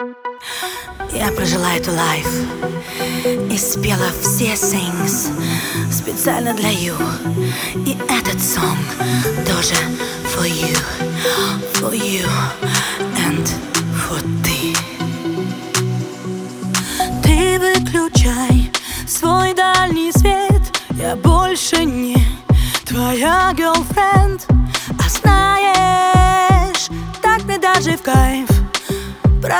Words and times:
Я 0.00 1.30
прожила 1.36 1.72
эту 1.74 1.92
лайф 1.92 2.26
и 3.52 3.56
спела 3.56 4.08
все 4.20 4.54
sings 4.54 5.30
специально 5.92 6.52
для 6.52 6.70
you. 6.70 6.96
И 7.86 7.96
этот 8.08 8.42
сон 8.42 8.76
тоже 9.46 9.76
for 10.34 10.48
you, 10.48 10.76
for 11.74 11.92
you 11.92 12.26
and 13.24 13.48
for 13.94 14.20
ты. 14.42 14.74
Ты 17.22 17.60
выключай 17.60 18.72
свой 19.06 19.54
дальний 19.54 20.10
свет, 20.10 20.76
я 21.00 21.14
больше 21.14 21.84
не 21.84 22.16
твоя 22.84 23.52
girlfriend, 23.52 23.83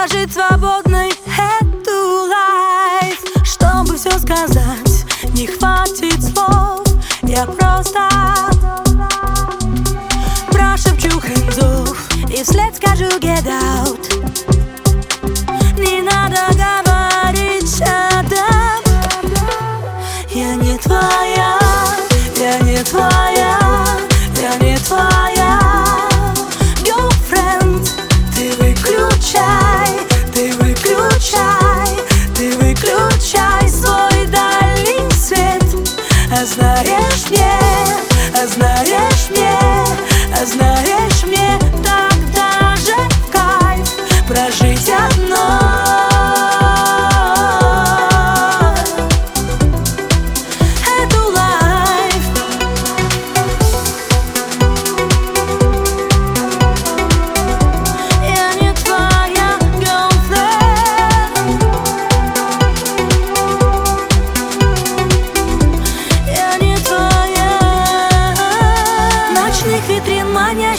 прожить 0.00 0.32
свободной 0.32 1.10
эту 1.10 2.28
лайф. 2.28 3.22
Чтобы 3.44 3.96
все 3.96 4.10
сказать, 4.18 5.04
не 5.34 5.46
хватит 5.46 6.22
слов. 6.22 6.82
Я 7.22 7.44
просто 7.44 8.29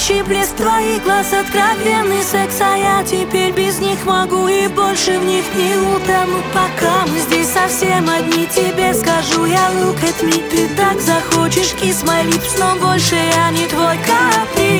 манящий 0.01 0.23
блеск 0.23 0.55
твоих 0.55 1.03
глаз 1.03 1.33
Откровенный 1.33 2.23
секс, 2.23 2.59
а 2.61 2.75
я 2.75 3.03
теперь 3.03 3.51
без 3.51 3.79
них 3.79 4.05
могу 4.05 4.47
И 4.47 4.67
больше 4.67 5.19
в 5.19 5.25
них. 5.25 5.43
Не 5.55 5.75
утону 5.75 6.41
Пока 6.53 7.05
мы 7.07 7.19
здесь 7.19 7.49
совсем 7.49 8.09
одни 8.09 8.47
Тебе 8.47 8.93
скажу 8.93 9.45
я 9.45 9.69
look 9.71 10.01
at 10.01 10.23
me 10.23 10.41
Ты 10.49 10.67
так 10.75 10.99
захочешь 10.99 11.73
kiss 11.81 12.03
my 12.05 12.25
lips 12.27 12.57
Но 12.59 12.75
больше 12.85 13.15
я 13.15 13.51
не 13.51 13.67
твой 13.67 13.97
каприз. 13.97 14.71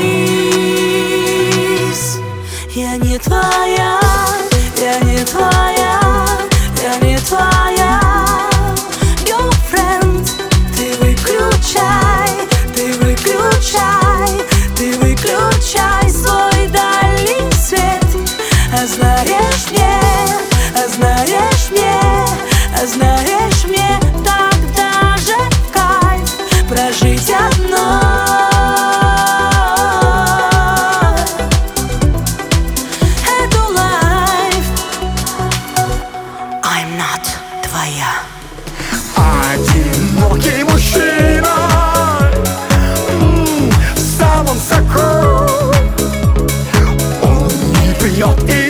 Я 2.74 2.96
не 2.98 3.18
твоя, 3.20 4.00
я 4.78 5.00
не 5.02 5.26
твоя, 5.26 6.00
я 6.82 6.98
не 7.02 7.18
твоя 7.18 7.81
твоя 37.82 38.14
Одинокий 39.54 40.64
мужчина. 40.64 41.50
В 43.96 44.00
самом 44.00 44.58
соку 44.58 45.00
Он 47.24 47.48
не 47.82 47.94
пьет 47.96 48.38
и 48.50 48.61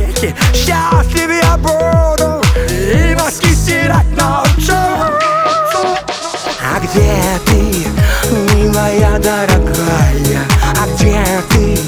навеки 0.00 0.34
Счастлив 0.54 1.30
я 1.42 1.56
буду 1.56 2.42
И 2.68 3.14
носки 3.14 3.54
стирать 3.54 4.10
ночью 4.10 4.74
а 6.62 6.78
где 6.78 7.20
ты, 7.46 7.86
милая 8.54 9.18
дорогая? 9.18 10.44
А 10.78 10.86
где 10.94 11.24
ты? 11.48 11.78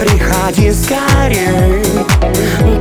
Приходи 0.00 0.72
скорее 0.72 1.84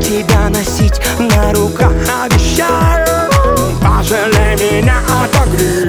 Тебя 0.01 0.49
носить 0.49 0.99
на 1.19 1.53
руках 1.53 1.91
обещаю 2.23 3.29
Пожалей 3.79 4.55
меня, 4.55 4.97
отогрей 5.23 5.84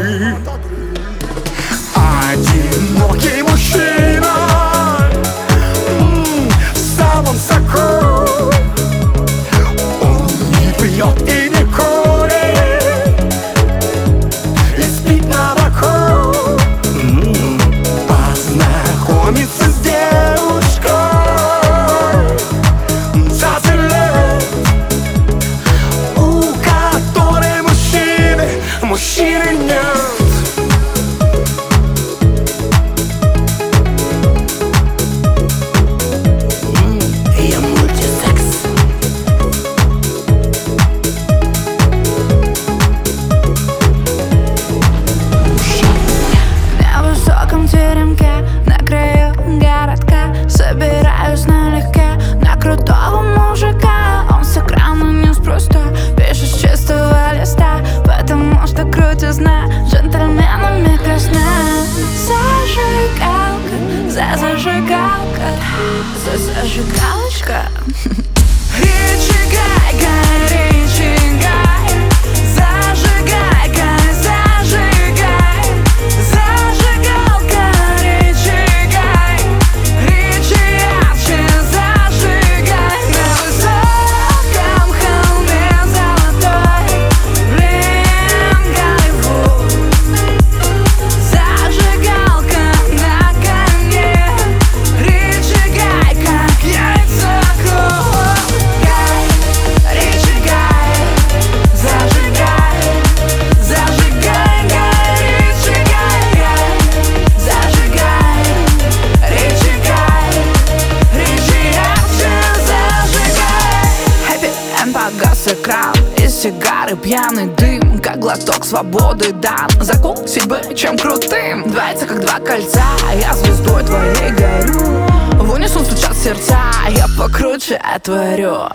экран 115.46 115.94
Из 116.18 116.34
сигары 116.34 116.96
пьяный 116.96 117.46
дым 117.46 117.98
Как 118.00 118.18
глоток 118.18 118.64
свободы 118.64 119.32
дан 119.32 119.68
Закусить 119.80 120.46
бы 120.46 120.60
чем 120.74 120.96
крутым 120.98 121.70
Двоится 121.70 122.06
как 122.06 122.20
два 122.20 122.38
кольца. 122.38 122.84
Я 123.20 123.32
звездой 123.34 123.84
твоей 123.84 124.30
горю 124.32 125.06
В 125.42 125.52
унисон 125.52 125.84
стучат 125.84 126.16
сердца 126.16 126.58
Я 126.90 127.06
покруче 127.18 127.76
отворю 127.76 128.68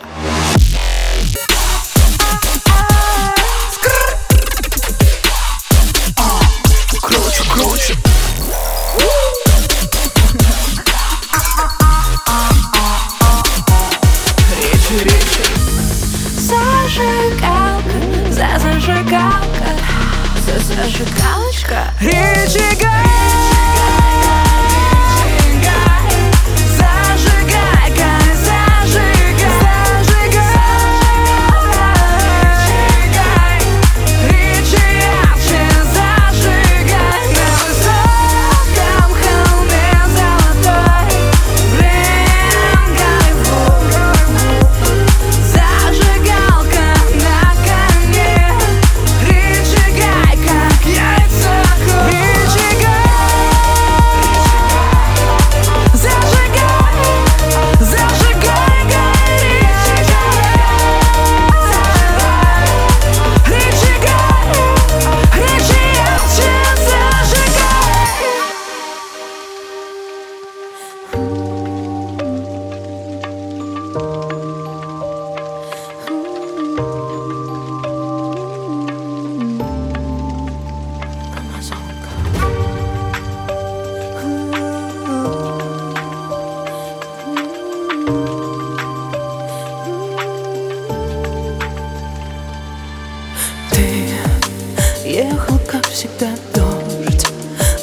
зажигалочка 20.92 21.94
Речи, 22.02 23.41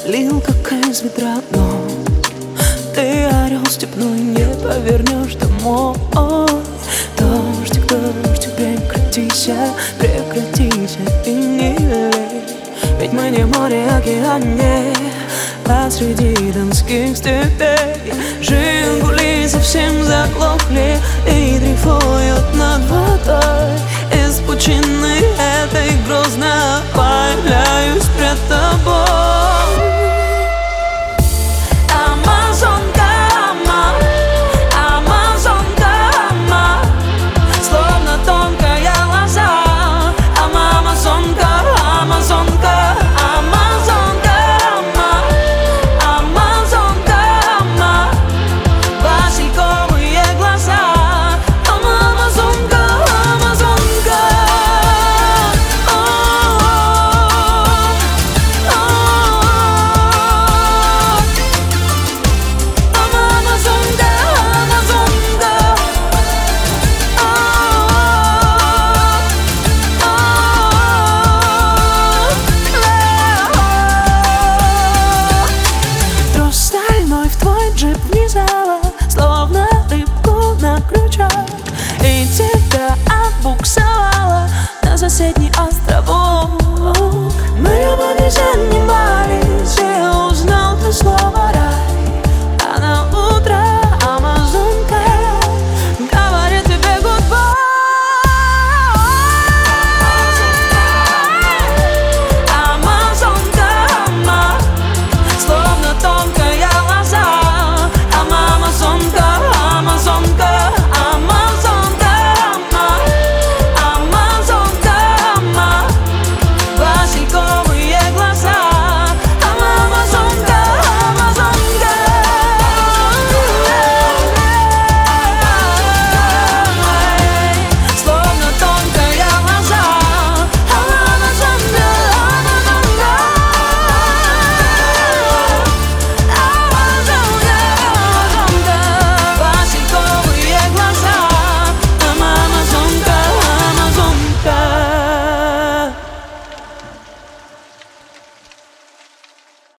Лил, 0.08 0.40
как 0.40 0.72
из 0.88 1.02
ведра, 1.02 1.36
но 1.50 1.82
Ты 2.94 3.24
орел 3.24 3.66
степной, 3.66 4.18
не 4.18 4.46
повернешь 4.62 5.34
домой. 5.34 5.96
Дождик, 7.18 7.86
дождик, 7.86 8.54
прекратися, 8.56 9.54
прекратися 9.98 10.98
И 11.26 11.30
не 11.30 11.76
лей 11.76 12.42
Ведь 12.98 13.12
мы 13.12 13.28
не 13.28 13.44
море, 13.44 13.84
А 15.66 15.90
среди 15.90 16.52
донских 16.52 17.14
степей. 17.14 18.14
Жигули 18.40 19.46
совсем 19.46 20.02
заглохли 20.04 20.47